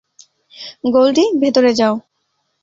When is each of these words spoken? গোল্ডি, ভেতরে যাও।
গোল্ডি, 0.85 1.25
ভেতরে 1.41 1.71
যাও। 1.73 1.93